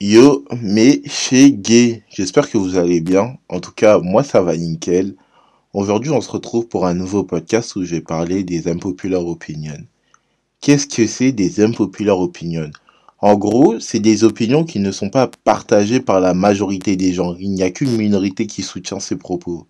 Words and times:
Yo, 0.00 0.44
mais 0.62 1.02
chez 1.06 1.50
Gay, 1.50 2.04
j'espère 2.08 2.48
que 2.48 2.56
vous 2.56 2.76
allez 2.76 3.00
bien. 3.00 3.36
En 3.48 3.58
tout 3.58 3.72
cas, 3.72 3.98
moi 3.98 4.22
ça 4.22 4.40
va 4.40 4.56
nickel. 4.56 5.16
Aujourd'hui, 5.72 6.12
on 6.12 6.20
se 6.20 6.30
retrouve 6.30 6.68
pour 6.68 6.86
un 6.86 6.94
nouveau 6.94 7.24
podcast 7.24 7.74
où 7.74 7.82
je 7.84 7.96
vais 7.96 8.00
parler 8.00 8.44
des 8.44 8.68
unpopular 8.68 9.26
opinions. 9.26 9.84
Qu'est-ce 10.60 10.86
que 10.86 11.08
c'est 11.08 11.32
des 11.32 11.60
unpopular 11.64 12.20
opinions? 12.20 12.70
En 13.18 13.34
gros, 13.36 13.80
c'est 13.80 13.98
des 13.98 14.22
opinions 14.22 14.64
qui 14.64 14.78
ne 14.78 14.92
sont 14.92 15.10
pas 15.10 15.28
partagées 15.42 15.98
par 15.98 16.20
la 16.20 16.32
majorité 16.32 16.94
des 16.94 17.12
gens. 17.12 17.34
Il 17.34 17.50
n'y 17.50 17.64
a 17.64 17.70
qu'une 17.72 17.96
minorité 17.96 18.46
qui 18.46 18.62
soutient 18.62 19.00
ces 19.00 19.16
propos. 19.16 19.66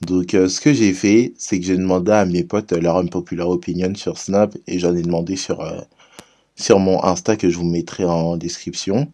Donc, 0.00 0.34
euh, 0.34 0.48
ce 0.48 0.60
que 0.60 0.72
j'ai 0.72 0.92
fait, 0.92 1.34
c'est 1.38 1.60
que 1.60 1.66
j'ai 1.66 1.76
demandé 1.76 2.10
à 2.10 2.24
mes 2.24 2.42
potes 2.42 2.72
leur 2.72 2.96
unpopular 2.96 3.48
opinion 3.48 3.94
sur 3.94 4.18
Snap 4.18 4.56
et 4.66 4.80
j'en 4.80 4.96
ai 4.96 5.02
demandé 5.02 5.36
sur, 5.36 5.60
euh, 5.60 5.80
sur 6.56 6.80
mon 6.80 7.04
Insta 7.04 7.36
que 7.36 7.48
je 7.48 7.58
vous 7.58 7.64
mettrai 7.64 8.04
en 8.04 8.36
description. 8.36 9.12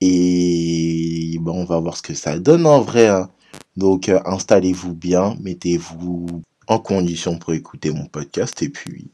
Et 0.00 1.36
bon, 1.40 1.62
on 1.62 1.64
va 1.64 1.78
voir 1.80 1.96
ce 1.96 2.02
que 2.02 2.14
ça 2.14 2.38
donne 2.38 2.66
en 2.66 2.80
vrai. 2.80 3.08
hein. 3.08 3.30
Donc, 3.76 4.08
euh, 4.08 4.20
installez-vous 4.24 4.94
bien, 4.94 5.36
mettez-vous 5.40 6.42
en 6.68 6.78
condition 6.78 7.38
pour 7.38 7.52
écouter 7.54 7.90
mon 7.90 8.06
podcast. 8.06 8.62
Et 8.62 8.68
puis, 8.70 9.10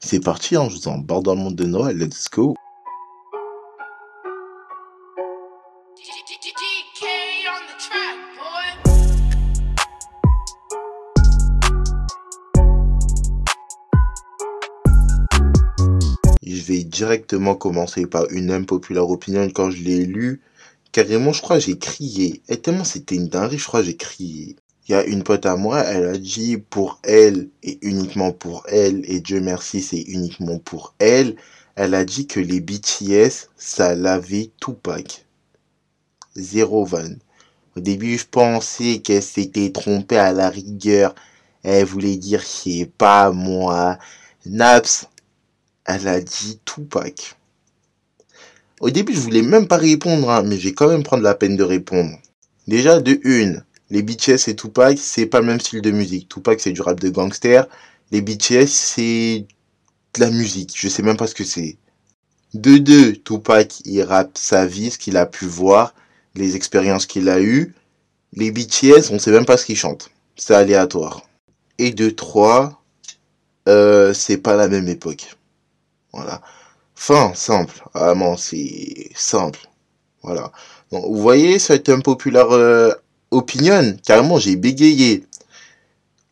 c'est 0.00 0.20
parti, 0.20 0.56
hein, 0.56 0.68
je 0.70 0.76
vous 0.76 0.88
embarque 0.88 1.24
dans 1.24 1.34
le 1.34 1.40
monde 1.42 1.56
de 1.56 1.64
Noël. 1.66 1.96
Let's 1.98 2.28
go. 2.30 2.59
Je 16.52 16.62
vais 16.62 16.82
directement 16.82 17.54
commencer 17.54 18.06
par 18.06 18.28
une 18.30 18.50
impopulaire 18.50 19.08
opinion. 19.08 19.48
Quand 19.50 19.70
je 19.70 19.82
l'ai 19.84 20.04
lu, 20.04 20.40
carrément, 20.90 21.32
je 21.32 21.42
crois, 21.42 21.60
j'ai 21.60 21.78
crié. 21.78 22.42
Et 22.48 22.56
tellement 22.56 22.82
c'était 22.82 23.14
une 23.14 23.28
dinguerie, 23.28 23.58
je 23.58 23.66
crois, 23.66 23.82
j'ai 23.82 23.96
crié. 23.96 24.56
Il 24.88 24.92
y 24.92 24.94
a 24.96 25.04
une 25.04 25.22
pote 25.22 25.46
à 25.46 25.54
moi, 25.54 25.78
elle 25.84 26.06
a 26.06 26.18
dit 26.18 26.56
pour 26.56 26.98
elle 27.04 27.48
et 27.62 27.78
uniquement 27.82 28.32
pour 28.32 28.64
elle, 28.66 29.02
et 29.04 29.20
Dieu 29.20 29.40
merci, 29.40 29.80
c'est 29.82 30.00
uniquement 30.00 30.58
pour 30.58 30.94
elle. 30.98 31.36
Elle 31.76 31.94
a 31.94 32.04
dit 32.04 32.26
que 32.26 32.40
les 32.40 32.60
BTS, 32.60 33.50
ça 33.56 33.94
lavait 33.94 34.50
Tupac. 34.60 35.24
Zéro 36.34 36.84
van. 36.84 37.14
Au 37.76 37.80
début, 37.80 38.18
je 38.18 38.26
pensais 38.26 38.98
qu'elle 38.98 39.22
s'était 39.22 39.70
trompée 39.70 40.18
à 40.18 40.32
la 40.32 40.50
rigueur. 40.50 41.14
Elle 41.62 41.84
voulait 41.84 42.16
dire, 42.16 42.40
je 42.40 42.46
sais 42.46 42.92
pas 42.98 43.30
moi. 43.30 43.98
Naps, 44.46 45.06
elle 45.84 46.08
a 46.08 46.20
dit 46.20 46.60
Tupac. 46.64 47.36
Au 48.80 48.90
début, 48.90 49.12
je 49.14 49.20
voulais 49.20 49.42
même 49.42 49.68
pas 49.68 49.76
répondre, 49.76 50.30
hein, 50.30 50.42
mais 50.42 50.56
je 50.58 50.68
vais 50.68 50.74
quand 50.74 50.88
même 50.88 51.02
prendre 51.02 51.22
la 51.22 51.34
peine 51.34 51.56
de 51.56 51.62
répondre. 51.62 52.18
Déjà, 52.66 53.00
de 53.00 53.20
une, 53.24 53.64
les 53.90 54.02
BTS 54.02 54.48
et 54.48 54.56
Tupac, 54.56 54.98
c'est 54.98 55.26
pas 55.26 55.40
le 55.40 55.46
même 55.46 55.60
style 55.60 55.82
de 55.82 55.90
musique. 55.90 56.28
Tupac, 56.28 56.60
c'est 56.60 56.72
du 56.72 56.80
rap 56.80 57.00
de 57.00 57.10
gangster. 57.10 57.66
Les 58.10 58.22
BTS, 58.22 58.68
c'est 58.68 59.46
de 60.14 60.20
la 60.20 60.30
musique. 60.30 60.72
Je 60.76 60.88
sais 60.88 61.02
même 61.02 61.16
pas 61.16 61.26
ce 61.26 61.34
que 61.34 61.44
c'est. 61.44 61.76
De 62.54 62.78
deux, 62.78 63.12
Tupac, 63.12 63.80
il 63.84 64.02
rappe 64.02 64.38
sa 64.38 64.66
vie, 64.66 64.90
ce 64.90 64.98
qu'il 64.98 65.16
a 65.16 65.26
pu 65.26 65.44
voir, 65.44 65.94
les 66.34 66.56
expériences 66.56 67.06
qu'il 67.06 67.28
a 67.28 67.40
eues. 67.40 67.74
Les 68.32 68.50
BTS, 68.50 69.10
on 69.10 69.18
sait 69.18 69.32
même 69.32 69.44
pas 69.44 69.56
ce 69.56 69.66
qu'ils 69.66 69.76
chantent. 69.76 70.10
C'est 70.36 70.54
aléatoire. 70.54 71.22
Et 71.78 71.90
de 71.90 72.10
trois, 72.10 72.82
euh, 73.68 74.14
c'est 74.14 74.38
pas 74.38 74.56
la 74.56 74.68
même 74.68 74.88
époque. 74.88 75.36
Voilà. 76.12 76.42
Fin, 76.94 77.32
simple. 77.34 77.82
Vraiment, 77.94 78.36
c'est 78.36 79.10
simple. 79.14 79.60
Voilà. 80.22 80.52
Donc, 80.92 81.04
vous 81.06 81.20
voyez, 81.20 81.58
cette 81.58 81.88
impopulaire 81.88 82.50
euh, 82.52 82.92
opinion, 83.30 83.96
carrément, 84.04 84.38
j'ai 84.38 84.56
bégayé. 84.56 85.24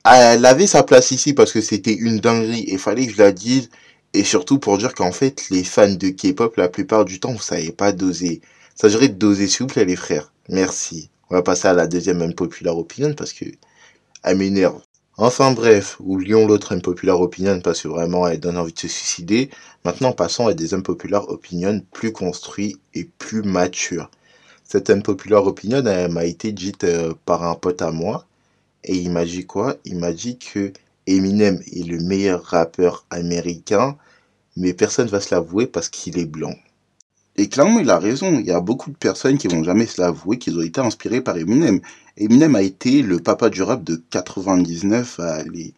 Elle 0.04 0.44
avait 0.46 0.66
sa 0.66 0.82
place 0.82 1.10
ici 1.10 1.32
parce 1.34 1.53
que 1.53 1.60
c'était 1.60 1.94
une 1.94 2.19
dinguerie 2.19 2.64
et 2.69 2.78
fallait 2.78 3.06
que 3.06 3.12
je 3.12 3.19
la 3.19 3.32
dise. 3.32 3.70
Et 4.14 4.25
surtout 4.25 4.58
pour 4.58 4.78
dire 4.78 4.94
qu'en 4.94 5.12
fait, 5.12 5.48
les 5.50 5.64
fans 5.64 5.88
de 5.88 6.08
K-pop, 6.08 6.56
la 6.56 6.69
plupart 6.69 7.04
du 7.04 7.20
temps, 7.20 7.32
vous 7.32 7.42
savez 7.42 7.72
pas 7.72 7.92
doser. 7.92 8.41
Ça 8.74 8.88
s'agirait 8.88 9.08
de 9.08 9.14
doser, 9.14 9.48
s'il 9.48 9.60
vous 9.60 9.66
plaît, 9.66 9.84
les 9.84 9.97
frères. 9.97 10.32
Merci. 10.48 11.10
On 11.30 11.34
va 11.34 11.42
passer 11.42 11.69
à 11.69 11.74
la 11.74 11.86
deuxième 11.86 12.22
impopulaire 12.22 12.78
opinion 12.78 13.12
parce 13.14 13.32
que 13.32 13.44
elle 14.22 14.38
m'énerve. 14.38 14.80
Enfin 15.18 15.52
bref, 15.52 15.98
oublions 16.00 16.46
l'autre 16.46 16.72
impopulaire 16.74 17.20
opinion 17.20 17.60
parce 17.60 17.82
que 17.82 17.88
vraiment 17.88 18.26
elle 18.26 18.40
donne 18.40 18.56
envie 18.56 18.72
de 18.72 18.78
se 18.78 18.88
suicider. 18.88 19.50
Maintenant 19.84 20.12
passons 20.12 20.46
à 20.46 20.54
des 20.54 20.72
impopulaires 20.72 21.28
opinions 21.28 21.82
plus 21.92 22.10
construits 22.12 22.76
et 22.94 23.04
plus 23.04 23.42
matures. 23.42 24.10
Cette 24.64 24.90
impopulaire 24.90 25.46
opinion 25.46 25.82
m'a 26.08 26.24
été 26.24 26.52
dite 26.52 26.84
euh, 26.84 27.12
par 27.26 27.42
un 27.42 27.54
pote 27.56 27.82
à 27.82 27.90
moi 27.90 28.26
et 28.84 28.96
il 28.96 29.10
m'a 29.10 29.24
dit 29.24 29.46
quoi? 29.46 29.76
Il 29.84 29.98
m'a 29.98 30.12
dit 30.12 30.38
que 30.38 30.72
Eminem 31.06 31.62
est 31.72 31.86
le 31.86 31.98
meilleur 31.98 32.42
rappeur 32.44 33.04
américain 33.10 33.96
mais 34.56 34.74
personne 34.74 35.08
va 35.08 35.20
se 35.20 35.34
l'avouer 35.34 35.66
parce 35.66 35.88
qu'il 35.88 36.18
est 36.18 36.26
blanc. 36.26 36.54
Et 37.36 37.48
clairement, 37.48 37.78
il 37.78 37.88
a 37.90 37.98
raison. 37.98 38.38
Il 38.40 38.46
y 38.46 38.50
a 38.50 38.60
beaucoup 38.60 38.90
de 38.90 38.96
personnes 38.96 39.38
qui 39.38 39.46
vont 39.48 39.62
jamais 39.62 39.86
se 39.86 40.00
l'avouer 40.00 40.38
qu'ils 40.38 40.58
ont 40.58 40.62
été 40.62 40.80
inspirés 40.80 41.20
par 41.20 41.36
Eminem. 41.38 41.80
Eminem 42.20 42.56
a 42.56 42.62
été 42.62 43.02
le 43.02 43.20
papa 43.20 43.48
du 43.48 43.62
rap 43.62 43.84
de 43.84 44.02
99 44.10 45.20
à 45.20 45.44
les 45.44 45.72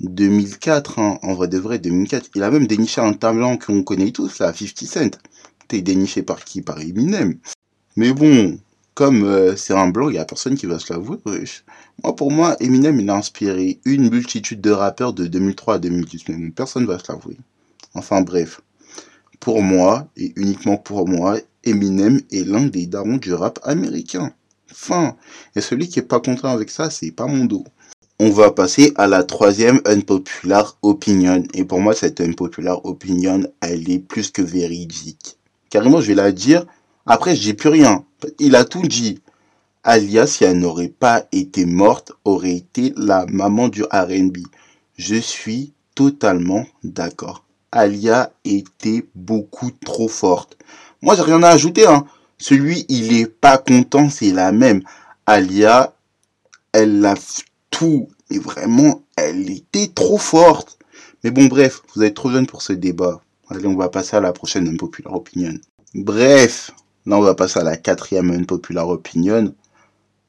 2004, 0.00 0.98
hein, 0.98 1.18
en 1.22 1.34
vrai 1.34 1.48
de 1.48 1.58
vrai, 1.58 1.78
2004. 1.78 2.30
Il 2.34 2.42
a 2.42 2.50
même 2.50 2.66
déniché 2.66 3.02
un 3.02 3.12
talent 3.12 3.58
qu'on 3.58 3.82
connaît 3.82 4.10
tous, 4.10 4.38
là, 4.38 4.54
50 4.54 4.88
Cent. 4.88 5.18
T'es 5.68 5.82
déniché 5.82 6.22
par 6.22 6.44
qui? 6.44 6.62
Par 6.62 6.80
Eminem. 6.80 7.36
Mais 7.96 8.14
bon, 8.14 8.58
comme 8.94 9.24
euh, 9.24 9.54
c'est 9.54 9.74
un 9.74 9.88
blanc, 9.88 10.08
il 10.08 10.14
y 10.14 10.18
a 10.18 10.24
personne 10.24 10.54
qui 10.54 10.64
va 10.64 10.78
se 10.78 10.90
l'avouer. 10.90 11.18
Moi, 12.02 12.16
pour 12.16 12.30
moi, 12.30 12.56
Eminem, 12.60 12.98
il 12.98 13.10
a 13.10 13.16
inspiré 13.16 13.80
une 13.84 14.08
multitude 14.08 14.62
de 14.62 14.70
rappeurs 14.70 15.12
de 15.12 15.26
2003 15.26 15.74
à 15.74 15.78
2010. 15.78 16.28
Mais 16.28 16.36
bon, 16.36 16.50
personne 16.52 16.86
va 16.86 16.98
se 16.98 17.12
l'avouer. 17.12 17.36
Enfin 17.92 18.22
bref. 18.22 18.62
Pour 19.40 19.62
moi, 19.62 20.08
et 20.16 20.32
uniquement 20.36 20.78
pour 20.78 21.06
moi, 21.06 21.38
Eminem 21.64 22.22
est 22.32 22.48
l'un 22.48 22.64
des 22.64 22.86
darons 22.86 23.18
du 23.18 23.34
rap 23.34 23.58
américain. 23.62 24.32
Fin. 24.72 25.16
Et 25.56 25.60
celui 25.60 25.88
qui 25.88 25.98
est 25.98 26.02
pas 26.02 26.20
content 26.20 26.48
avec 26.48 26.70
ça, 26.70 26.90
c'est 26.90 27.10
pas 27.10 27.26
mon 27.26 27.44
dos. 27.44 27.64
On 28.20 28.30
va 28.30 28.50
passer 28.50 28.92
à 28.96 29.06
la 29.06 29.22
troisième 29.22 29.80
unpopular 29.84 30.76
opinion. 30.82 31.44
Et 31.54 31.64
pour 31.64 31.80
moi, 31.80 31.94
cette 31.94 32.20
unpopular 32.20 32.84
opinion, 32.84 33.42
elle 33.60 33.90
est 33.90 34.00
plus 34.00 34.30
que 34.30 34.42
véridique. 34.42 35.38
Carrément, 35.70 36.00
je 36.00 36.08
vais 36.08 36.14
la 36.14 36.32
dire. 36.32 36.66
Après, 37.06 37.36
je 37.36 37.42
dis 37.42 37.54
plus 37.54 37.68
rien. 37.68 38.04
Il 38.38 38.56
a 38.56 38.64
tout 38.64 38.82
dit. 38.82 39.20
Alia, 39.84 40.26
si 40.26 40.44
elle 40.44 40.58
n'aurait 40.58 40.88
pas 40.88 41.26
été 41.32 41.64
morte, 41.64 42.12
aurait 42.24 42.56
été 42.56 42.92
la 42.96 43.24
maman 43.26 43.68
du 43.68 43.84
R&B. 43.84 44.38
Je 44.96 45.16
suis 45.16 45.72
totalement 45.94 46.66
d'accord. 46.82 47.44
Alia 47.70 48.32
était 48.44 49.06
beaucoup 49.14 49.70
trop 49.70 50.08
forte. 50.08 50.58
Moi, 51.02 51.14
j'ai 51.14 51.22
rien 51.22 51.42
à 51.42 51.50
ajouter, 51.50 51.86
hein. 51.86 52.04
Celui, 52.38 52.84
il 52.88 53.12
est 53.14 53.26
pas 53.26 53.58
content, 53.58 54.10
c'est 54.10 54.30
la 54.30 54.52
même. 54.52 54.82
Alia, 55.26 55.94
elle 56.72 57.04
a 57.04 57.14
tout. 57.70 58.08
Et 58.30 58.38
vraiment, 58.38 59.02
elle 59.16 59.50
était 59.50 59.88
trop 59.88 60.18
forte. 60.18 60.78
Mais 61.24 61.30
bon, 61.30 61.46
bref, 61.46 61.82
vous 61.94 62.02
êtes 62.02 62.14
trop 62.14 62.30
jeune 62.30 62.46
pour 62.46 62.62
ce 62.62 62.72
débat. 62.72 63.20
Allez, 63.48 63.66
on 63.66 63.76
va 63.76 63.88
passer 63.88 64.16
à 64.16 64.20
la 64.20 64.32
prochaine 64.32 64.68
unpopular 64.68 65.14
opinion. 65.14 65.54
Bref, 65.94 66.70
là, 67.06 67.16
on 67.16 67.22
va 67.22 67.34
passer 67.34 67.58
à 67.58 67.64
la 67.64 67.76
quatrième 67.76 68.30
unpopular 68.30 68.88
opinion. 68.88 69.54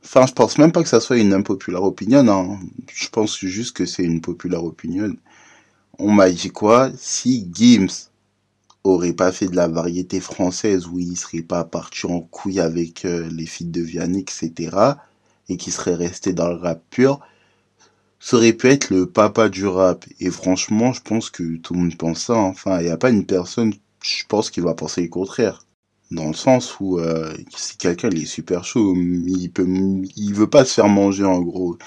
Enfin, 0.04 0.26
je 0.26 0.34
pense 0.34 0.58
même 0.58 0.72
pas 0.72 0.82
que 0.82 0.90
ça 0.90 1.02
soit 1.02 1.18
une 1.18 1.34
unpopular 1.34 1.84
opinion, 1.84 2.28
hein. 2.28 2.60
Je 2.94 3.10
pense 3.10 3.38
juste 3.38 3.76
que 3.76 3.86
c'est 3.86 4.04
une 4.04 4.22
popular 4.22 4.64
opinion. 4.64 5.14
On 6.00 6.12
m'a 6.12 6.30
dit 6.30 6.50
quoi? 6.50 6.90
Si 6.98 7.48
Gims 7.54 8.09
aurait 8.84 9.14
pas 9.14 9.32
fait 9.32 9.48
de 9.48 9.56
la 9.56 9.68
variété 9.68 10.20
française 10.20 10.88
où 10.88 11.00
il 11.00 11.18
serait 11.18 11.42
pas 11.44 11.64
parti 11.64 12.06
en 12.08 12.22
couille 12.22 12.60
avec 12.60 13.06
euh, 13.06 13.30
les 13.32 13.46
filles 13.46 13.68
de 13.68 13.82
Vianney, 13.82 14.22
etc. 14.22 15.00
et 15.50 15.58
qui 15.58 15.72
serait 15.72 15.96
resté 15.96 16.34
dans 16.34 16.50
le 16.50 16.56
rap 16.56 16.84
pur, 16.90 17.20
ça 18.20 18.38
aurait 18.38 18.54
pu 18.54 18.68
être 18.68 18.90
le 18.90 19.06
papa 19.10 19.50
du 19.50 19.66
rap. 19.66 20.06
Et 20.20 20.30
franchement, 20.32 20.94
je 20.94 21.02
pense 21.02 21.30
que 21.30 21.58
tout 21.58 21.74
le 21.74 21.80
monde 21.82 21.98
pense 21.98 22.26
ça. 22.26 22.34
hein. 22.36 22.44
Enfin, 22.50 22.80
il 22.80 22.86
n'y 22.86 22.90
a 22.92 22.98
pas 22.98 23.10
une 23.10 23.26
personne, 23.26 23.74
je 24.04 24.24
pense, 24.28 24.50
qui 24.50 24.60
va 24.62 24.74
penser 24.74 25.02
le 25.02 25.08
contraire. 25.10 25.66
Dans 26.12 26.28
le 26.28 26.34
sens 26.34 26.80
où 26.80 27.00
euh, 27.00 27.34
si 27.56 27.78
quelqu'un 27.78 28.10
est 28.10 28.26
super 28.26 28.66
chaud, 28.66 28.96
il 28.96 29.50
peut, 29.50 29.68
il 30.16 30.34
veut 30.34 30.50
pas 30.50 30.66
se 30.66 30.74
faire 30.76 30.88
manger 30.90 31.24
en 31.26 31.40
gros. 31.42 31.78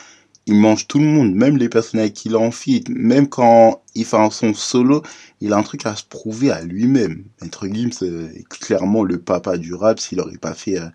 Il 0.47 0.55
mange 0.55 0.89
tout 0.89 0.99
le 0.99 1.05
monde, 1.05 1.35
même 1.35 1.57
les 1.57 1.69
personnes 1.69 2.01
avec 2.01 2.15
qui 2.15 2.29
il. 2.29 2.85
Même 2.89 3.29
quand 3.29 3.83
il 3.95 4.05
fait 4.05 4.17
un 4.17 4.31
son 4.31 4.55
solo, 4.55 5.03
il 5.41 5.53
a 5.53 5.57
un 5.57 5.63
truc 5.63 5.87
à 5.87 5.95
se 5.95 6.03
prouver 6.05 6.51
à 6.51 6.63
lui-même. 6.63 7.25
Maître 7.41 7.67
Gims 7.69 8.03
euh, 8.03 8.29
est 8.35 8.49
clairement 8.49 9.05
le 9.05 9.19
papa 9.19 9.57
du 9.57 9.73
rap 9.75 10.01
s'il 10.01 10.21
aurait 10.21 10.39
pas 10.39 10.55
fait 10.55 10.79
euh, 10.79 10.89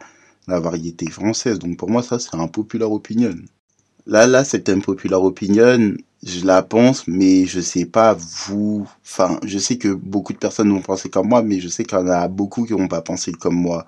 la 0.47 0.59
variété 0.59 1.09
française. 1.09 1.59
Donc 1.59 1.77
pour 1.77 1.89
moi, 1.89 2.03
ça, 2.03 2.19
c'est 2.19 2.35
un 2.35 2.47
populaire 2.47 2.91
opinion. 2.91 3.35
Là, 4.05 4.27
là, 4.27 4.43
c'est 4.43 4.69
un 4.69 4.79
populaire 4.79 5.23
opinion. 5.23 5.95
je 6.23 6.45
la 6.45 6.61
pense, 6.63 7.07
mais 7.07 7.45
je 7.45 7.61
sais 7.61 7.85
pas 7.85 8.15
vous. 8.47 8.87
Enfin, 9.05 9.39
je 9.45 9.59
sais 9.59 9.77
que 9.77 9.89
beaucoup 9.93 10.33
de 10.33 10.37
personnes 10.39 10.71
vont 10.71 10.81
penser 10.81 11.09
comme 11.09 11.29
moi, 11.29 11.41
mais 11.41 11.59
je 11.61 11.69
sais 11.69 11.85
qu'il 11.85 11.97
y 11.97 12.01
en 12.01 12.07
a 12.07 12.27
beaucoup 12.27 12.65
qui 12.65 12.73
vont 12.73 12.87
pas 12.89 13.01
penser 13.01 13.31
comme 13.31 13.55
moi. 13.55 13.85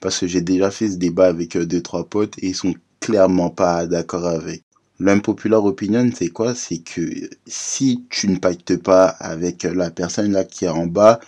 Parce 0.00 0.18
que 0.20 0.26
j'ai 0.26 0.40
déjà 0.42 0.70
fait 0.70 0.90
ce 0.90 0.96
débat 0.96 1.26
avec 1.26 1.56
euh, 1.56 1.66
deux, 1.66 1.82
trois 1.82 2.04
potes 2.06 2.34
et 2.38 2.48
ils 2.48 2.54
sont 2.56 2.74
clairement 3.00 3.50
pas 3.50 3.86
d'accord 3.86 4.26
avec. 4.26 4.64
L'impopular 5.02 5.64
opinion, 5.64 6.10
c'est 6.14 6.28
quoi? 6.28 6.54
C'est 6.54 6.78
que 6.78 7.28
si 7.44 8.06
tu 8.08 8.28
ne 8.28 8.38
pactes 8.38 8.76
pas 8.76 9.06
avec 9.08 9.64
la 9.64 9.90
personne 9.90 10.30
là 10.30 10.44
qui 10.44 10.64
est 10.64 10.68
en 10.68 10.86
bas, 10.86 11.18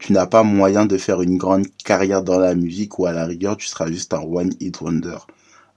tu 0.00 0.12
n'as 0.12 0.26
pas 0.26 0.44
moyen 0.44 0.86
de 0.86 0.96
faire 0.96 1.20
une 1.20 1.36
grande 1.36 1.66
carrière 1.84 2.22
dans 2.22 2.38
la 2.38 2.54
musique 2.54 2.98
ou 3.00 3.06
à 3.06 3.12
la 3.12 3.26
rigueur, 3.26 3.56
tu 3.56 3.66
seras 3.66 3.88
juste 3.88 4.14
un 4.14 4.20
one 4.22 4.52
hit 4.60 4.80
wonder. 4.80 5.18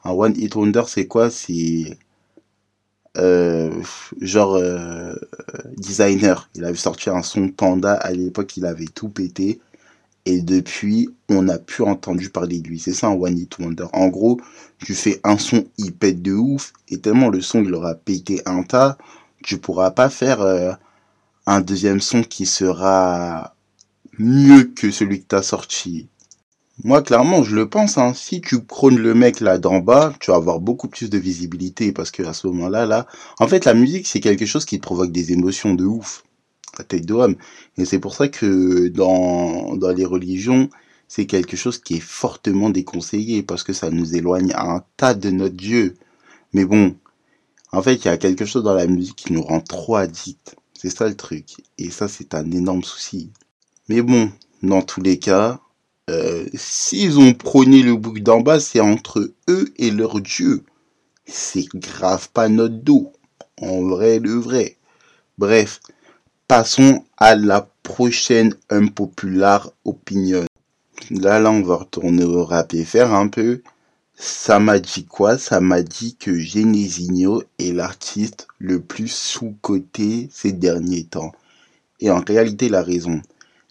Un 0.04 0.12
one 0.12 0.36
hit 0.38 0.54
wonder, 0.56 0.84
c'est 0.88 1.08
quoi? 1.08 1.32
C'est 1.32 1.98
euh, 3.18 3.72
genre 4.22 4.56
euh, 4.56 5.16
designer. 5.78 6.50
Il 6.56 6.64
avait 6.64 6.76
sorti 6.78 7.10
un 7.10 7.24
son 7.24 7.50
Panda 7.50 7.94
à 7.94 8.12
l'époque, 8.12 8.56
il 8.58 8.66
avait 8.68 8.86
tout 8.86 9.10
pété. 9.10 9.60
Et 10.30 10.42
depuis, 10.42 11.08
on 11.30 11.44
n'a 11.44 11.58
plus 11.58 11.86
entendu 11.86 12.30
parler 12.30 12.60
de 12.60 12.68
lui. 12.68 12.80
C'est 12.80 12.92
ça 12.92 13.10
One 13.10 13.40
Hit 13.40 13.60
Wonder. 13.60 13.86
En 13.94 14.10
gros, 14.10 14.38
tu 14.80 14.94
fais 14.94 15.22
un 15.24 15.38
son, 15.38 15.64
il 15.78 15.94
pète 15.94 16.22
de 16.22 16.34
ouf. 16.34 16.74
Et 16.90 17.00
tellement 17.00 17.30
le 17.30 17.40
son, 17.40 17.64
il 17.64 17.74
aura 17.74 17.96
pété 17.96 18.42
un 18.46 18.64
tas, 18.64 18.98
tu 19.42 19.58
pourras 19.58 19.92
pas 19.92 20.10
faire 20.10 20.42
euh, 20.42 20.74
un 21.46 21.62
deuxième 21.62 22.02
son 22.02 22.24
qui 22.24 22.46
sera 22.46 23.56
mieux 24.20 24.66
que 24.66 24.92
celui 24.92 25.22
que 25.22 25.28
t'as 25.28 25.42
sorti. 25.42 26.10
Moi, 26.84 27.02
clairement, 27.02 27.42
je 27.44 27.56
le 27.56 27.70
pense. 27.70 27.98
Hein. 27.98 28.14
Si 28.14 28.42
tu 28.42 28.60
prônes 28.60 29.00
le 29.00 29.14
mec 29.14 29.40
là 29.40 29.58
d'en 29.58 29.80
bas, 29.80 30.14
tu 30.20 30.32
vas 30.32 30.38
avoir 30.38 30.60
beaucoup 30.60 30.90
plus 30.90 31.10
de 31.10 31.18
visibilité 31.18 31.94
parce 31.94 32.12
que 32.12 32.24
à 32.24 32.34
ce 32.34 32.48
moment-là, 32.48 32.86
là, 32.86 33.08
en 33.40 33.48
fait, 33.48 33.64
la 33.64 33.74
musique, 33.74 34.08
c'est 34.08 34.20
quelque 34.20 34.46
chose 34.46 34.66
qui 34.66 34.78
te 34.78 34.84
provoque 34.84 35.14
des 35.14 35.32
émotions 35.32 35.74
de 35.74 35.86
ouf, 35.86 36.26
tête 36.84 37.06
de 37.06 37.14
homme. 37.14 37.36
Et 37.78 37.86
c'est 37.86 38.00
pour 38.00 38.16
ça 38.16 38.28
que 38.28 38.88
dans 38.90 39.76
dans 39.76 39.92
les 39.92 40.06
religions, 40.06 40.70
c'est 41.08 41.26
quelque 41.26 41.58
chose 41.58 41.80
qui 41.80 41.96
est 41.96 42.00
fortement 42.00 42.70
déconseillé 42.70 43.44
parce 43.44 43.64
que 43.64 43.74
ça 43.74 43.90
nous 43.90 44.16
éloigne 44.16 44.54
un 44.56 44.84
tas 44.98 45.14
de 45.14 45.30
notre 45.30 45.56
Dieu. 45.56 45.96
Mais 46.54 46.66
bon, 46.66 46.96
en 47.72 47.82
fait, 47.82 47.96
il 47.96 48.06
y 48.06 48.10
a 48.10 48.18
quelque 48.18 48.46
chose 48.46 48.64
dans 48.64 48.74
la 48.74 48.88
musique 48.88 49.16
qui 49.16 49.34
nous 49.34 49.42
rend 49.44 49.62
trop 49.62 49.96
addicts. 49.96 50.56
C'est 50.74 50.90
ça 50.90 51.08
le 51.08 51.16
truc. 51.16 51.58
Et 51.78 51.90
ça, 51.90 52.08
c'est 52.08 52.34
un 52.36 52.50
énorme 52.52 52.84
souci. 52.84 53.32
Mais 53.90 54.02
bon, 54.02 54.32
dans 54.64 54.82
tous 54.82 55.02
les 55.02 55.20
cas, 55.20 55.60
euh, 56.10 56.46
s'ils 56.54 57.20
ont 57.20 57.34
prôné 57.34 57.84
le 57.84 57.96
bouc 57.96 58.20
d'en 58.20 58.42
bas, 58.42 58.60
c'est 58.60 58.80
entre 58.80 59.34
eux 59.50 59.74
et 59.78 59.92
leur 59.92 60.22
Dieu. 60.22 60.64
C'est 61.26 61.68
grave 61.74 62.30
pas 62.30 62.48
notre 62.48 62.76
dos. 62.76 63.12
En 63.62 63.82
vrai, 63.82 64.20
le 64.20 64.34
vrai. 64.34 64.78
Bref, 65.38 65.80
passons 66.48 67.04
à 67.18 67.36
la 67.36 67.68
prochaine 67.84 68.56
unpopular 68.70 69.72
opinion. 69.84 70.46
Là, 71.12 71.40
là, 71.40 71.52
on 71.52 71.62
va 71.62 71.76
retourner 71.76 72.24
au 72.24 72.46
rap 72.46 72.74
et 72.74 72.86
faire 72.86 73.14
un 73.14 73.28
peu. 73.28 73.62
Ça 74.16 74.60
m'a 74.60 74.80
dit 74.80 75.06
quoi? 75.06 75.38
Ça 75.38 75.60
m'a 75.60 75.82
dit 75.82 76.16
que 76.16 76.38
Genesigno 76.38 77.44
est 77.60 77.74
l'artiste 77.74 78.48
le 78.60 78.80
plus 78.80 79.12
sous-coté 79.12 80.30
ces 80.32 80.54
derniers 80.54 81.04
temps. 81.04 81.34
Et 82.00 82.10
en 82.10 82.22
réalité, 82.22 82.70
la 82.70 82.82
raison. 82.82 83.22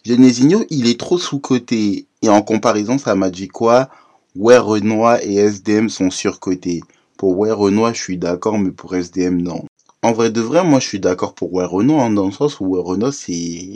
Genesigno, 0.05 0.63
il 0.69 0.87
est 0.87 0.99
trop 0.99 1.17
sous-coté. 1.17 2.05
Et 2.21 2.29
en 2.29 2.41
comparaison, 2.41 2.97
ça 2.97 3.15
m'a 3.15 3.29
dit 3.29 3.47
quoi? 3.47 3.89
Ouais, 4.35 4.57
Renoir 4.57 5.19
et 5.23 5.35
SDM 5.35 5.89
sont 5.89 6.11
surcotés. 6.11 6.81
Pour 7.17 7.37
Ouais, 7.37 7.51
Renoir, 7.51 7.93
je 7.93 8.01
suis 8.01 8.17
d'accord, 8.17 8.59
mais 8.59 8.71
pour 8.71 8.95
SDM, 8.95 9.41
non. 9.41 9.65
En 10.07 10.13
vrai 10.13 10.29
de 10.31 10.39
vrai, 10.39 10.63
moi, 10.63 10.79
je 10.79 10.87
suis 10.87 11.01
d'accord 11.01 11.35
pour 11.35 11.51
Ouais, 11.53 11.65
hein, 11.65 12.09
dans 12.11 12.27
le 12.27 12.31
sens 12.31 12.61
où 12.61 12.77
Ouais, 12.77 13.11
c'est... 13.11 13.75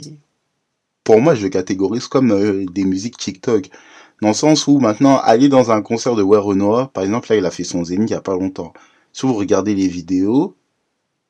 Pour 1.04 1.20
moi, 1.20 1.34
je 1.34 1.42
le 1.42 1.50
catégorise 1.50 2.06
comme 2.06 2.30
euh, 2.30 2.64
des 2.72 2.84
musiques 2.84 3.18
TikTok. 3.18 3.68
Dans 4.22 4.28
le 4.28 4.34
sens 4.34 4.66
où, 4.66 4.78
maintenant, 4.78 5.18
aller 5.18 5.50
dans 5.50 5.70
un 5.70 5.82
concert 5.82 6.14
de 6.14 6.22
Ouais, 6.22 6.38
par 6.94 7.04
exemple, 7.04 7.28
là, 7.28 7.36
il 7.36 7.44
a 7.44 7.50
fait 7.50 7.64
son 7.64 7.84
zénith 7.84 8.08
il 8.08 8.14
y 8.14 8.16
a 8.16 8.22
pas 8.22 8.32
longtemps. 8.32 8.72
Si 9.12 9.26
vous 9.26 9.34
regardez 9.34 9.74
les 9.74 9.88
vidéos, 9.88 10.56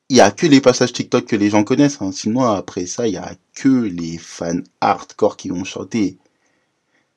il 0.07 0.15
y 0.15 0.21
a 0.21 0.31
que 0.31 0.47
les 0.47 0.61
passages 0.61 0.93
TikTok 0.93 1.25
que 1.25 1.35
les 1.35 1.49
gens 1.49 1.65
connaissent. 1.65 2.01
Hein. 2.01 2.13
Sinon, 2.13 2.43
après 2.43 2.85
ça, 2.85 3.05
il 3.05 3.15
y 3.15 3.17
a 3.17 3.35
que 3.55 3.67
les 3.67 4.17
fans 4.17 4.61
hardcore 4.79 5.35
qui 5.35 5.49
vont 5.49 5.65
chanter. 5.65 6.17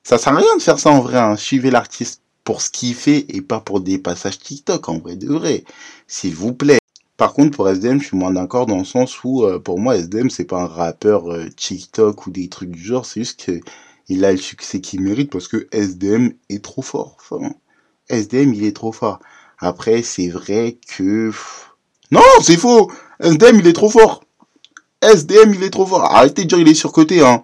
Ça 0.03 0.17
sert 0.17 0.33
à 0.33 0.39
rien 0.39 0.57
de 0.57 0.61
faire 0.61 0.77
ça 0.77 0.91
en 0.91 0.99
vrai. 0.99 1.19
Hein. 1.19 1.37
Suivez 1.37 1.71
l'artiste 1.71 2.21
pour 2.43 2.61
ce 2.61 2.69
qu'il 2.69 2.95
fait 2.95 3.25
et 3.29 3.41
pas 3.41 3.61
pour 3.61 3.79
des 3.79 3.97
passages 3.97 4.39
TikTok 4.39 4.89
en 4.89 4.99
vrai 4.99 5.15
de 5.15 5.29
vrai. 5.29 5.63
S'il 6.05 6.35
vous 6.35 6.53
plaît. 6.53 6.79
Par 7.17 7.33
contre, 7.33 7.57
pour 7.57 7.67
SDM, 7.67 7.99
je 7.99 8.07
suis 8.07 8.17
moins 8.17 8.31
d'accord 8.31 8.67
dans 8.67 8.77
le 8.77 8.85
sens 8.85 9.23
où, 9.23 9.43
euh, 9.43 9.59
pour 9.59 9.79
moi, 9.79 9.97
SDM, 9.97 10.29
c'est 10.29 10.45
pas 10.45 10.61
un 10.61 10.67
rappeur 10.67 11.31
euh, 11.31 11.49
TikTok 11.49 12.27
ou 12.27 12.31
des 12.31 12.47
trucs 12.47 12.69
du 12.69 12.79
genre. 12.79 13.07
C'est 13.07 13.21
juste 13.21 13.43
que 13.43 13.59
il 14.07 14.23
a 14.23 14.31
le 14.31 14.37
succès 14.37 14.79
qu'il 14.81 15.01
mérite 15.01 15.31
parce 15.31 15.47
que 15.47 15.67
SDM 15.71 16.29
est 16.49 16.63
trop 16.63 16.83
fort. 16.83 17.17
SDM, 18.09 18.53
il 18.53 18.63
est 18.63 18.75
trop 18.75 18.91
fort. 18.91 19.19
Après, 19.59 20.03
c'est 20.03 20.29
vrai 20.29 20.77
que... 20.87 21.31
Non, 22.11 22.21
c'est 22.41 22.57
faux 22.57 22.91
SDM, 23.19 23.59
il 23.59 23.67
est 23.67 23.73
trop 23.73 23.89
fort 23.89 24.23
SDM, 25.01 25.53
il 25.53 25.63
est 25.63 25.71
trop 25.71 25.85
fort 25.85 26.05
Arrêtez 26.05 26.43
de 26.43 26.47
dire 26.47 26.59
il 26.59 26.69
est 26.69 26.73
surcoté, 26.73 27.21
hein. 27.21 27.43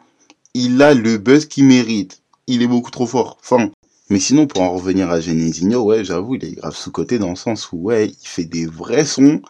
Il 0.54 0.82
a 0.82 0.94
le 0.94 1.18
buzz 1.18 1.48
qu'il 1.48 1.66
mérite. 1.66 2.22
Il 2.48 2.62
est 2.62 2.68
beaucoup 2.68 2.92
trop 2.92 3.08
fort. 3.08 3.38
Mais 4.10 4.20
sinon, 4.20 4.46
pour 4.46 4.62
en 4.62 4.74
revenir 4.74 5.10
à 5.10 5.20
Genesigno, 5.20 5.84
ouais, 5.84 6.06
j'avoue, 6.06 6.36
il 6.36 6.46
est 6.46 6.52
grave 6.52 6.76
sous-côté 6.76 7.18
dans 7.18 7.32
le 7.32 7.36
sens 7.36 7.72
où, 7.72 7.78
ouais, 7.78 8.08
il 8.08 8.28
fait 8.28 8.46
des 8.46 8.68
vrais 8.68 9.06
sons, 9.06 9.42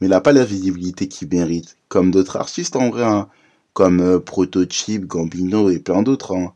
mais 0.00 0.08
il 0.08 0.10
n'a 0.10 0.20
pas 0.20 0.32
la 0.32 0.44
visibilité 0.44 1.08
qu'il 1.08 1.28
mérite. 1.28 1.76
Comme 1.88 2.10
d'autres 2.10 2.36
artistes, 2.36 2.76
en 2.76 2.90
vrai, 2.90 3.04
hein. 3.04 3.28
Comme 3.72 4.00
euh, 4.00 4.18
Prototype, 4.18 5.06
Gambino 5.06 5.70
et 5.70 5.78
plein 5.78 6.02
d'autres, 6.02 6.34
hein. 6.34 6.52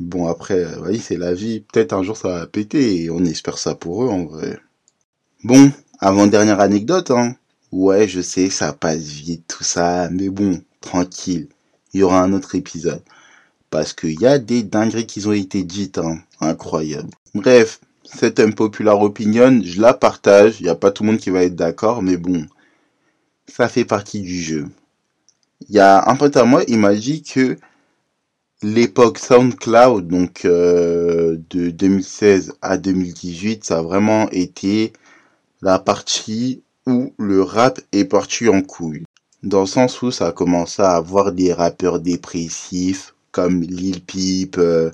Bon, 0.00 0.26
après, 0.28 0.64
euh, 0.64 0.80
oui, 0.86 0.98
c'est 0.98 1.18
la 1.18 1.34
vie. 1.34 1.60
Peut-être 1.60 1.92
un 1.92 2.02
jour 2.02 2.16
ça 2.16 2.28
va 2.28 2.46
péter 2.46 3.02
et 3.02 3.10
on 3.10 3.24
espère 3.24 3.58
ça 3.58 3.74
pour 3.74 4.04
eux, 4.04 4.08
en 4.08 4.24
vrai. 4.24 4.58
Bon, 5.44 5.70
avant-dernière 5.98 6.60
anecdote, 6.60 7.10
hein. 7.10 7.36
Ouais, 7.72 8.08
je 8.08 8.20
sais, 8.20 8.50
ça 8.50 8.72
passe 8.72 9.04
vite, 9.04 9.44
tout 9.46 9.64
ça, 9.64 10.08
mais 10.10 10.28
bon, 10.28 10.62
tranquille. 10.80 11.48
Il 11.92 12.00
y 12.00 12.02
aura 12.02 12.22
un 12.22 12.32
autre 12.32 12.54
épisode. 12.54 13.02
Parce 13.70 13.92
qu'il 13.92 14.20
y 14.20 14.26
a 14.26 14.38
des 14.38 14.62
dingueries 14.62 15.06
qui 15.06 15.26
ont 15.26 15.32
été 15.32 15.62
dites, 15.62 15.98
hein. 15.98 16.18
Incroyable. 16.40 17.10
Bref, 17.34 17.80
cette 18.14 18.40
unpopular 18.40 19.00
opinion, 19.00 19.60
je 19.64 19.80
la 19.80 19.94
partage. 19.94 20.60
Il 20.60 20.64
n'y 20.64 20.68
a 20.68 20.74
pas 20.74 20.90
tout 20.90 21.02
le 21.02 21.10
monde 21.10 21.20
qui 21.20 21.30
va 21.30 21.44
être 21.44 21.56
d'accord, 21.56 22.02
mais 22.02 22.16
bon, 22.16 22.46
ça 23.46 23.68
fait 23.68 23.84
partie 23.84 24.20
du 24.20 24.40
jeu. 24.40 24.66
Il 25.68 25.74
y 25.74 25.80
a 25.80 26.08
un 26.08 26.16
pote 26.16 26.36
à 26.36 26.44
moi, 26.44 26.62
il 26.68 26.78
m'a 26.78 26.94
dit 26.94 27.22
que 27.22 27.56
l'époque 28.62 29.18
SoundCloud, 29.18 30.08
donc 30.08 30.44
euh, 30.44 31.36
de 31.50 31.70
2016 31.70 32.54
à 32.62 32.78
2018, 32.78 33.64
ça 33.64 33.78
a 33.78 33.82
vraiment 33.82 34.28
été 34.30 34.92
la 35.62 35.78
partie 35.78 36.62
où 36.86 37.12
le 37.18 37.42
rap 37.42 37.80
est 37.92 38.04
parti 38.04 38.48
en 38.48 38.62
couille. 38.62 39.04
Dans 39.42 39.60
le 39.60 39.66
sens 39.66 40.02
où 40.02 40.10
ça 40.10 40.28
a 40.28 40.32
commencé 40.32 40.82
à 40.82 40.96
avoir 40.96 41.32
des 41.32 41.52
rappeurs 41.52 42.00
dépressifs 42.00 43.14
comme 43.30 43.62
Lil 43.62 44.02
Peep, 44.02 44.56
euh, 44.58 44.90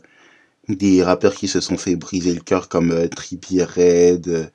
des 0.69 1.03
rappeurs 1.03 1.35
qui 1.35 1.49
se 1.49 1.61
sont 1.61 1.77
fait 1.79 1.97
briser 1.97 2.35
le 2.35 2.41
cœur 2.41 2.69
comme 2.69 2.91
euh, 2.93 3.09
Trippie 3.09 3.63
Red, 3.63 4.29
euh, 4.29 4.47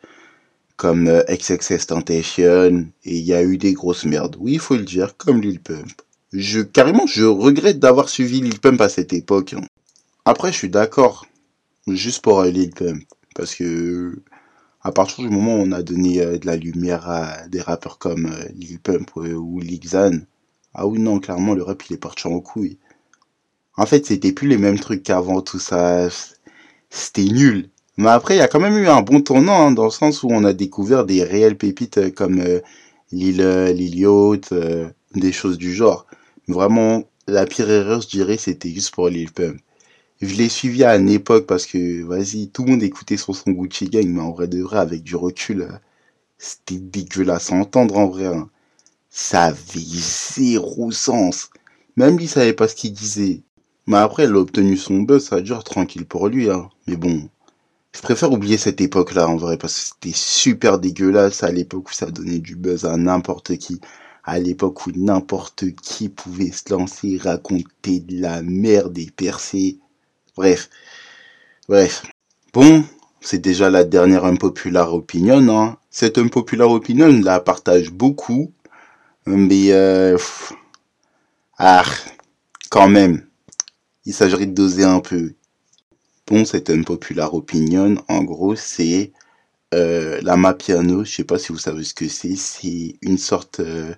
comme 0.78 1.08
euh, 1.08 1.24
XXS 1.30 1.88
Tentation, 1.88 2.88
et 3.06 3.18
il 3.18 3.24
y 3.24 3.34
a 3.34 3.44
eu 3.44 3.58
des 3.58 3.74
grosses 3.74 4.06
merdes. 4.06 4.38
Oui, 4.40 4.54
il 4.54 4.60
faut 4.60 4.76
le 4.76 4.84
dire, 4.86 5.16
comme 5.18 5.42
Lil 5.42 5.60
Pump. 5.62 5.90
Je, 6.34 6.62
carrément, 6.62 7.06
je 7.08 7.24
regrette 7.26 7.80
d'avoir 7.80 8.10
suivi 8.10 8.42
Lil 8.42 8.60
Pump 8.60 8.82
à 8.82 8.90
cette 8.90 9.14
époque. 9.14 9.54
hein. 9.54 9.62
Après, 10.26 10.52
je 10.52 10.58
suis 10.58 10.70
d'accord, 10.70 11.28
juste 11.88 12.22
pour 12.24 12.42
euh, 12.42 12.50
Lil 12.50 12.72
Pump, 12.72 13.04
parce 13.36 13.56
que 13.56 14.22
à 14.84 14.92
partir 14.92 15.24
du 15.24 15.30
moment 15.30 15.56
où 15.58 15.62
on 15.62 15.72
a 15.72 15.84
donné 15.84 16.22
euh, 16.22 16.38
de 16.40 16.46
la 16.48 16.56
lumière 16.58 17.10
à 17.10 17.48
des 17.48 17.62
rappeurs 17.62 17.98
comme 18.00 18.32
Lil 18.56 18.80
Pump 18.80 19.12
ou 19.16 19.60
Lil 19.60 19.80
Xan, 19.80 20.20
ah 20.74 20.88
oui, 20.88 21.00
non, 21.00 21.20
clairement, 21.20 21.54
le 21.54 21.64
rap, 21.64 21.84
il 21.90 21.94
est 21.96 21.98
parti 21.98 22.28
en 22.28 22.40
couille. 22.40 22.78
En 23.82 23.86
fait, 23.86 24.06
c'était 24.06 24.32
plus 24.32 24.48
les 24.48 24.58
mêmes 24.58 24.80
trucs 24.80 25.04
qu'avant, 25.04 25.42
tout 25.42 25.60
ça. 25.60 26.08
C'était 26.90 27.24
nul. 27.26 27.70
Mais 27.98 28.10
après, 28.10 28.36
il 28.36 28.40
y 28.40 28.42
a 28.42 28.48
quand 28.48 28.60
même 28.60 28.78
eu 28.78 28.88
un 28.88 29.02
bon 29.02 29.22
tournant, 29.22 29.68
hein, 29.68 29.72
dans 29.72 29.86
le 29.86 29.92
sens 29.92 30.24
où 30.24 30.30
on 30.32 30.44
a 30.46 30.54
découvert 30.54 31.06
des 31.06 31.24
réelles 31.24 31.58
pépites 31.58 31.98
euh, 32.00 32.12
comme 32.12 32.40
euh, 32.42 32.60
Lil, 33.12 33.42
euh, 33.42 33.74
euh, 34.54 34.90
des 35.16 35.32
choses 35.34 35.58
du 35.58 35.74
genre. 35.74 36.06
Vraiment, 36.48 37.04
la 37.28 37.46
pire 37.46 37.70
erreur, 37.70 38.02
je 38.02 38.10
dirais, 38.10 38.38
c'était 38.38 38.70
juste 38.72 38.94
pour 38.94 39.10
Lil 39.10 39.32
Pump. 39.32 39.58
Je 40.22 40.36
l'ai 40.36 40.50
suivi 40.50 40.84
à 40.84 40.98
une 40.98 41.10
époque 41.10 41.48
parce 41.48 41.66
que, 41.68 42.04
vas-y, 42.04 42.50
tout 42.50 42.66
le 42.66 42.72
monde 42.72 42.84
écoutait 42.84 43.18
son 43.18 43.34
son 43.34 43.52
Gucci 43.52 43.90
Gang, 43.90 44.08
mais 44.08 44.22
en 44.22 44.32
vrai 44.32 44.48
de 44.48 44.62
vrai, 44.62 44.80
avec 44.80 45.04
du 45.04 45.16
recul, 45.16 45.68
c'était 46.38 46.78
dégueulasse 46.80 47.52
à 47.52 47.56
entendre 47.56 47.98
en 47.98 48.08
vrai. 48.08 48.28
hein. 48.28 48.50
Ça 49.12 49.46
avait 49.46 49.60
zéro 50.36 50.92
sens. 50.92 51.50
Même 51.98 52.18
lui 52.18 52.28
savait 52.28 52.54
pas 52.54 52.68
ce 52.68 52.76
qu'il 52.76 52.94
disait. 52.94 53.44
Mais 53.88 53.98
après, 53.98 54.26
il 54.26 54.32
a 54.32 54.38
obtenu 54.38 54.78
son 54.78 55.02
buzz, 55.02 55.26
ça 55.26 55.42
dure 55.42 55.64
tranquille 55.64 56.06
pour 56.06 56.28
lui, 56.28 56.50
hein. 56.50 56.70
Mais 56.88 56.96
bon, 56.96 57.30
je 57.96 58.02
préfère 58.02 58.32
oublier 58.32 58.58
cette 58.58 58.82
époque-là, 58.82 59.28
en 59.28 59.38
vrai, 59.38 59.58
parce 59.58 59.74
que 59.74 59.86
c'était 59.88 60.18
super 60.18 60.80
dégueulasse 60.80 61.44
à 61.44 61.52
l'époque 61.52 61.90
où 61.90 61.94
ça 61.94 62.10
donnait 62.12 62.40
du 62.40 62.56
buzz 62.56 62.86
à 62.86 62.98
n'importe 62.98 63.58
qui. 63.58 63.80
à 64.24 64.40
l'époque 64.40 64.86
où 64.88 64.92
n'importe 64.96 65.66
qui 65.82 66.10
pouvait 66.10 66.52
se 66.52 66.72
lancer, 66.72 67.18
raconter 67.18 68.00
de 68.00 68.22
la 68.22 68.42
merde 68.44 68.98
et 68.98 69.10
percer. 69.12 69.80
Bref. 70.36 70.70
Bref. 71.68 72.04
Bon, 72.54 72.84
c'est 73.22 73.40
déjà 73.40 73.70
la 73.70 73.84
dernière 73.84 74.26
unpopular 74.26 74.94
opinion. 74.94 75.48
Hein. 75.50 75.78
Cette 75.90 76.18
unpopular 76.18 76.70
opinion, 76.70 77.22
la 77.24 77.40
partage 77.40 77.92
beaucoup. 77.92 78.52
Mais, 79.26 79.72
euh, 79.72 80.18
ah, 81.58 81.84
quand 82.70 82.90
même, 82.90 83.26
il 84.06 84.14
s'agirait 84.14 84.46
de 84.46 84.54
doser 84.54 84.84
un 84.84 85.00
peu. 85.00 85.34
Bon, 86.28 86.46
cette 86.46 86.70
unpopular 86.70 87.34
opinion, 87.34 87.96
en 88.08 88.24
gros, 88.24 88.56
c'est 88.56 89.12
euh, 89.74 90.20
la 90.22 90.38
mapiano. 90.38 91.04
Je 91.04 91.12
sais 91.12 91.24
pas 91.24 91.38
si 91.38 91.52
vous 91.52 91.58
savez 91.58 91.84
ce 91.84 91.94
que 91.94 92.08
c'est. 92.08 92.36
C'est 92.36 92.96
une 93.02 93.18
sorte 93.18 93.60
euh, 93.60 93.94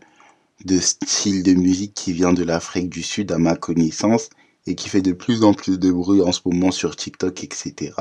de 0.66 0.80
style 0.80 1.44
de 1.44 1.54
musique 1.54 1.94
qui 1.94 2.14
vient 2.14 2.34
de 2.34 2.44
l'Afrique 2.44 2.90
du 2.90 3.04
Sud, 3.04 3.32
à 3.32 3.38
ma 3.38 3.56
connaissance, 3.56 4.30
et 4.68 4.76
qui 4.76 4.90
fait 4.90 5.02
de 5.02 5.14
plus 5.14 5.44
en 5.44 5.54
plus 5.54 5.80
de 5.80 5.92
bruit 5.92 6.22
en 6.22 6.32
ce 6.32 6.42
moment 6.46 6.72
sur 6.72 6.96
TikTok, 6.96 7.44
etc. 7.44 7.92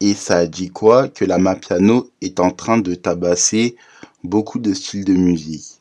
Et 0.00 0.14
ça 0.14 0.46
dit 0.46 0.70
quoi? 0.70 1.08
Que 1.08 1.24
la 1.24 1.38
Mapiano 1.38 2.10
est 2.20 2.40
en 2.40 2.50
train 2.50 2.78
de 2.78 2.94
tabasser 2.94 3.76
beaucoup 4.24 4.58
de 4.58 4.74
styles 4.74 5.04
de 5.04 5.14
musique. 5.14 5.80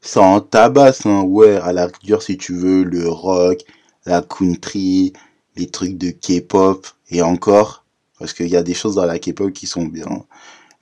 Ça 0.00 0.20
en 0.20 0.40
tabasse, 0.40 1.06
hein, 1.06 1.22
ouais, 1.22 1.56
à 1.56 1.72
la 1.72 1.86
rigueur 1.86 2.22
si 2.22 2.36
tu 2.36 2.54
veux, 2.54 2.84
le 2.84 3.08
rock, 3.08 3.64
la 4.06 4.22
country, 4.22 5.12
les 5.56 5.66
trucs 5.68 5.98
de 5.98 6.10
K-pop, 6.10 6.86
et 7.10 7.22
encore, 7.22 7.84
parce 8.18 8.32
qu'il 8.32 8.48
y 8.48 8.56
a 8.56 8.62
des 8.62 8.74
choses 8.74 8.96
dans 8.96 9.06
la 9.06 9.18
K-pop 9.18 9.52
qui 9.52 9.66
sont 9.66 9.86
bien. 9.86 10.24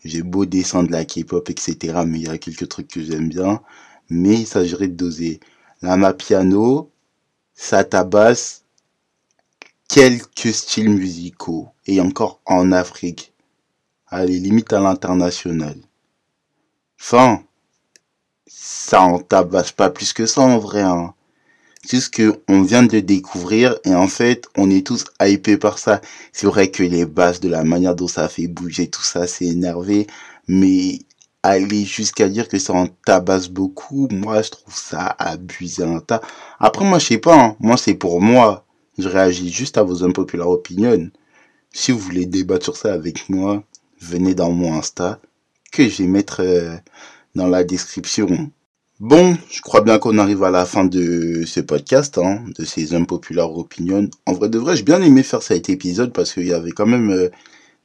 J'ai 0.04 0.22
beau 0.22 0.46
descendre 0.46 0.90
la 0.90 1.04
K-pop, 1.04 1.48
etc., 1.50 1.76
mais 2.06 2.20
il 2.20 2.26
y 2.26 2.28
a 2.28 2.38
quelques 2.38 2.68
trucs 2.68 2.88
que 2.88 3.02
j'aime 3.02 3.28
bien. 3.28 3.60
Mais 4.08 4.34
il 4.34 4.46
s'agirait 4.46 4.88
de 4.88 4.94
doser. 4.94 5.40
La 5.82 5.96
Mapiano, 5.96 6.90
ça 7.54 7.84
tabasse 7.84 8.64
quelques 9.88 10.52
styles 10.52 10.90
musicaux 10.90 11.68
et 11.86 12.00
encore 12.00 12.40
en 12.46 12.70
Afrique. 12.72 13.32
Allez, 14.06 14.38
limite 14.38 14.72
à 14.72 14.80
l'international. 14.80 15.76
Enfin, 17.00 17.42
ça 18.46 19.02
en 19.02 19.18
tabasse 19.18 19.72
pas 19.72 19.90
plus 19.90 20.12
que 20.12 20.26
ça 20.26 20.42
en 20.42 20.58
vrai. 20.58 20.82
Hein. 20.82 21.14
C'est 21.86 21.98
juste 21.98 22.14
que 22.14 22.40
on 22.48 22.62
vient 22.62 22.82
de 22.82 22.98
découvrir 22.98 23.76
et 23.84 23.94
en 23.94 24.08
fait, 24.08 24.48
on 24.56 24.68
est 24.70 24.84
tous 24.84 25.04
hypés 25.22 25.56
par 25.56 25.78
ça. 25.78 26.00
C'est 26.32 26.48
vrai 26.48 26.68
que 26.72 26.82
les 26.82 27.06
bases 27.06 27.38
de 27.38 27.48
la 27.48 27.62
manière 27.62 27.94
dont 27.94 28.08
ça 28.08 28.28
fait 28.28 28.48
bouger 28.48 28.88
tout 28.88 29.04
ça, 29.04 29.28
c'est 29.28 29.44
énervé, 29.44 30.08
mais 30.48 30.98
aller 31.44 31.84
jusqu'à 31.84 32.28
dire 32.28 32.48
que 32.48 32.58
ça 32.58 32.72
en 32.72 32.88
tabasse 32.88 33.48
beaucoup, 33.48 34.08
moi 34.10 34.42
je 34.42 34.50
trouve 34.50 34.74
ça 34.74 35.14
abusé 35.16 35.84
un 35.84 36.00
tas. 36.00 36.20
Après 36.58 36.84
moi 36.84 36.98
je 36.98 37.06
sais 37.06 37.18
pas, 37.18 37.40
hein. 37.40 37.56
moi 37.60 37.76
c'est 37.76 37.94
pour 37.94 38.20
moi. 38.20 38.66
Je 38.98 39.08
réagis 39.08 39.52
juste 39.52 39.78
à 39.78 39.84
vos 39.84 40.02
impopulaires 40.02 40.48
opinions. 40.48 41.10
Si 41.72 41.92
vous 41.92 42.00
voulez 42.00 42.26
débattre 42.26 42.64
sur 42.64 42.76
ça 42.76 42.92
avec 42.94 43.28
moi, 43.28 43.62
venez 44.00 44.34
dans 44.34 44.50
mon 44.50 44.74
Insta, 44.74 45.20
que 45.70 45.88
je 45.88 46.02
vais 46.02 46.08
mettre 46.08 46.40
euh, 46.42 46.76
dans 47.36 47.46
la 47.46 47.62
description. 47.62 48.50
Bon, 49.00 49.36
je 49.50 49.60
crois 49.60 49.82
bien 49.82 49.98
qu'on 49.98 50.16
arrive 50.16 50.42
à 50.42 50.50
la 50.50 50.64
fin 50.64 50.86
de 50.86 51.44
ce 51.44 51.60
podcast, 51.60 52.16
hein, 52.16 52.42
de 52.58 52.64
ces 52.64 52.94
impopulaires 52.94 53.54
opinions. 53.54 54.08
En 54.24 54.32
vrai 54.32 54.48
de 54.48 54.58
vrai, 54.58 54.74
j'ai 54.74 54.84
bien 54.84 55.02
aimé 55.02 55.22
faire 55.22 55.42
cet 55.42 55.68
épisode 55.68 56.14
parce 56.14 56.32
qu'il 56.32 56.46
y 56.46 56.54
avait 56.54 56.70
quand 56.72 56.86
même 56.86 57.10
euh, 57.10 57.28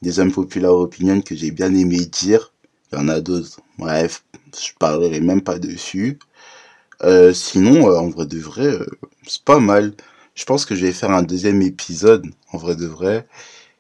des 0.02 0.22
impopulaires 0.22 0.74
opinions 0.74 1.22
que 1.22 1.36
j'ai 1.36 1.52
bien 1.52 1.76
aimé 1.76 2.06
dire. 2.06 2.54
Il 2.92 3.00
y 3.00 3.02
en 3.02 3.10
a 3.10 3.20
d'autres. 3.20 3.60
Bref, 3.78 4.24
je 4.56 4.72
parlerai 4.80 5.20
même 5.20 5.42
pas 5.42 5.60
dessus. 5.60 6.18
Euh, 7.04 7.34
sinon, 7.34 7.90
euh, 7.90 7.98
en 7.98 8.10
vrai 8.10 8.26
de 8.26 8.40
vrai, 8.40 8.78
c'est 9.28 9.44
pas 9.44 9.60
mal. 9.60 9.94
Je 10.36 10.46
pense 10.46 10.66
que 10.66 10.76
je 10.76 10.86
vais 10.86 10.94
faire 10.94 11.12
un 11.12 11.24
deuxième 11.24 11.62
épisode, 11.62 12.26
en 12.54 12.58
vrai 12.58 12.78
de 12.78 12.86
vrai. 12.88 13.28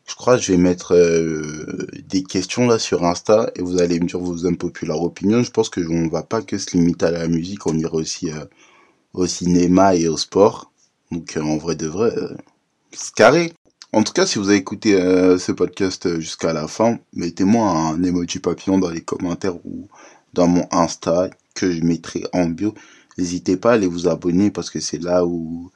Je 0.05 0.15
crois 0.15 0.37
que 0.37 0.43
je 0.43 0.51
vais 0.51 0.57
mettre 0.57 0.95
euh, 0.95 1.87
des 2.07 2.23
questions 2.23 2.67
là 2.67 2.79
sur 2.79 3.03
Insta 3.05 3.49
et 3.55 3.61
vous 3.61 3.81
allez 3.81 3.99
me 3.99 4.07
dire 4.07 4.19
vos 4.19 4.45
impopulaires 4.45 5.01
opinions. 5.01 5.43
Je 5.43 5.51
pense 5.51 5.69
que 5.69 5.81
on 5.81 6.07
va 6.09 6.23
pas 6.23 6.41
que 6.41 6.57
se 6.57 6.75
limiter 6.75 7.05
à 7.05 7.11
la 7.11 7.27
musique, 7.27 7.65
on 7.67 7.77
ira 7.77 7.93
aussi 7.93 8.29
euh, 8.29 8.45
au 9.13 9.25
cinéma 9.27 9.95
et 9.95 10.07
au 10.07 10.17
sport. 10.17 10.71
Donc 11.11 11.37
euh, 11.37 11.41
en 11.41 11.57
vrai 11.57 11.75
de 11.75 11.87
vrai, 11.87 12.13
c'est 12.91 13.13
carré. 13.13 13.53
En 13.93 14.03
tout 14.03 14.13
cas, 14.13 14.25
si 14.25 14.39
vous 14.39 14.49
avez 14.49 14.57
écouté 14.57 14.93
ce 15.37 15.51
podcast 15.51 16.19
jusqu'à 16.19 16.53
la 16.53 16.69
fin, 16.69 16.97
mettez-moi 17.13 17.69
un 17.69 18.01
emoji 18.03 18.39
papillon 18.39 18.79
dans 18.79 18.89
les 18.89 19.01
commentaires 19.01 19.57
ou 19.65 19.89
dans 20.33 20.47
mon 20.47 20.65
Insta 20.71 21.29
que 21.55 21.69
je 21.71 21.81
mettrai 21.81 22.23
en 22.31 22.45
bio. 22.45 22.73
N'hésitez 23.17 23.57
pas 23.57 23.71
à 23.71 23.73
aller 23.73 23.87
vous 23.87 24.07
abonner 24.07 24.49
parce 24.49 24.69
que 24.69 24.79
c'est 24.79 25.01
là 25.01 25.25
où 25.25 25.71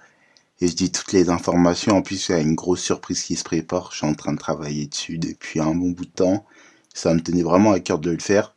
et 0.66 0.68
je 0.68 0.76
dis 0.76 0.92
toutes 0.92 1.12
les 1.12 1.30
informations. 1.30 1.96
En 1.96 2.02
plus, 2.02 2.28
il 2.28 2.32
y 2.32 2.36
a 2.36 2.40
une 2.42 2.56
grosse 2.56 2.82
surprise 2.82 3.22
qui 3.22 3.36
se 3.36 3.44
prépare. 3.44 3.90
Je 3.92 3.98
suis 3.98 4.08
en 4.08 4.16
train 4.16 4.34
de 4.34 4.40
travailler 4.40 4.88
dessus 4.88 5.20
depuis 5.20 5.60
un 5.60 5.76
bon 5.76 5.92
bout 5.92 6.06
de 6.06 6.10
temps. 6.10 6.44
Ça 6.92 7.14
me 7.14 7.22
tenait 7.22 7.44
vraiment 7.44 7.72
à 7.72 7.80
cœur 7.80 8.00
de 8.00 8.10
le 8.10 8.18
faire. 8.18 8.56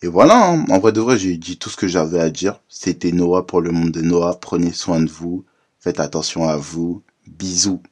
Et 0.00 0.06
voilà, 0.06 0.52
hein. 0.52 0.64
en 0.70 0.78
vrai 0.78 0.92
de 0.92 1.00
vrai, 1.02 1.18
j'ai 1.18 1.36
dit 1.36 1.58
tout 1.58 1.68
ce 1.68 1.76
que 1.76 1.86
j'avais 1.86 2.20
à 2.20 2.30
dire. 2.30 2.62
C'était 2.68 3.12
Noah 3.12 3.46
pour 3.46 3.60
le 3.60 3.72
monde 3.72 3.90
de 3.90 4.00
Noah. 4.00 4.38
Prenez 4.40 4.72
soin 4.72 5.00
de 5.00 5.10
vous. 5.10 5.44
Faites 5.80 6.00
attention 6.00 6.48
à 6.48 6.56
vous. 6.56 7.02
Bisous. 7.26 7.82